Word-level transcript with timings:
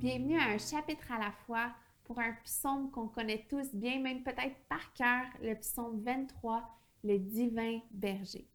Bienvenue 0.00 0.38
à 0.38 0.44
un 0.44 0.56
chapitre 0.56 1.12
à 1.12 1.18
la 1.18 1.30
fois 1.30 1.74
pour 2.04 2.18
un 2.20 2.32
psaume 2.42 2.90
qu'on 2.90 3.08
connaît 3.08 3.44
tous 3.50 3.74
bien, 3.74 4.00
même 4.00 4.22
peut-être 4.22 4.56
par 4.66 4.94
cœur, 4.94 5.26
le 5.42 5.54
psaume 5.56 6.00
23, 6.00 6.66
le 7.04 7.18
divin 7.18 7.80
berger. 7.90 8.48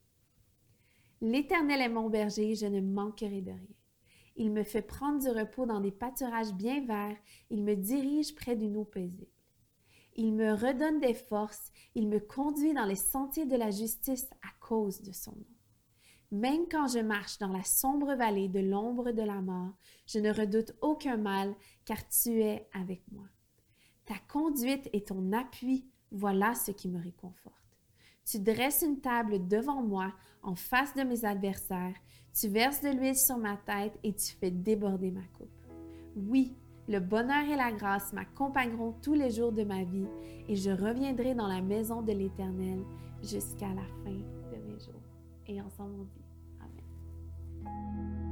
L'Éternel 1.22 1.82
est 1.82 1.90
mon 1.90 2.10
berger, 2.10 2.56
je 2.56 2.66
ne 2.66 2.82
manquerai 2.82 3.42
de 3.42 3.52
rien. 3.52 3.76
Il 4.36 4.54
me 4.54 4.64
fait 4.64 4.82
prendre 4.82 5.20
du 5.20 5.30
repos 5.30 5.68
dans 5.68 5.80
des 5.80 5.92
pâturages 5.92 6.52
bien 6.52 6.84
verts, 6.84 7.18
il 7.52 7.64
me 7.64 7.76
dirige 7.76 8.34
près 8.34 8.56
d'une 8.56 8.76
eau 8.76 8.86
paisible. 8.86 9.28
Il 10.16 10.34
me 10.34 10.52
redonne 10.52 11.00
des 11.00 11.14
forces, 11.14 11.72
il 11.94 12.08
me 12.08 12.20
conduit 12.20 12.74
dans 12.74 12.86
les 12.86 12.96
sentiers 12.96 13.46
de 13.46 13.56
la 13.56 13.70
justice 13.70 14.28
à 14.42 14.50
cause 14.60 15.00
de 15.04 15.12
son 15.12 15.34
nom. 15.34 15.55
Même 16.32 16.66
quand 16.70 16.88
je 16.88 17.00
marche 17.00 17.38
dans 17.38 17.52
la 17.52 17.64
sombre 17.64 18.16
vallée 18.16 18.50
de 18.50 18.60
l'ombre 18.60 19.12
de 19.12 19.22
la 19.22 19.42
mort, 19.42 19.74
je 20.08 20.20
ne 20.20 20.34
redoute 20.34 20.74
aucun 20.82 21.18
mal, 21.18 21.56
car 21.86 21.98
tu 22.10 22.42
es 22.42 22.68
avec 22.74 23.04
moi. 23.12 23.26
Ta 24.06 24.16
conduite 24.28 24.90
et 24.94 25.04
ton 25.04 25.32
appui, 25.32 25.88
voilà 26.12 26.56
ce 26.56 26.72
qui 26.72 26.90
me 26.90 27.02
réconforte. 27.02 27.56
Tu 28.26 28.40
dresses 28.40 28.84
une 28.86 29.02
table 29.02 29.48
devant 29.48 29.84
moi, 29.84 30.12
en 30.42 30.56
face 30.56 30.94
de 30.96 31.04
mes 31.04 31.26
adversaires, 31.26 31.96
tu 32.34 32.48
verses 32.48 32.82
de 32.82 32.90
l'huile 32.90 33.16
sur 33.16 33.38
ma 33.38 33.58
tête 33.58 33.98
et 34.04 34.14
tu 34.14 34.36
fais 34.36 34.52
déborder 34.52 35.12
ma 35.12 35.26
coupe. 35.38 35.50
Oui, 36.16 36.56
le 36.88 37.00
bonheur 37.00 37.46
et 37.50 37.56
la 37.56 37.72
grâce 37.72 38.14
m'accompagneront 38.14 38.94
tous 39.02 39.14
les 39.14 39.32
jours 39.32 39.52
de 39.52 39.64
ma 39.64 39.84
vie, 39.84 40.08
et 40.48 40.56
je 40.56 40.72
reviendrai 40.72 41.34
dans 41.34 41.48
la 41.48 41.62
maison 41.62 42.02
de 42.02 42.12
l'Éternel 42.12 42.84
jusqu'à 43.22 43.70
la 43.70 43.86
fin 44.04 44.12
de 44.12 44.58
mes 44.64 44.80
jours. 44.80 45.15
Et 45.48 45.62
ensemble 45.62 46.00
on 46.00 46.04
dit 46.04 46.26
Amen. 47.66 48.25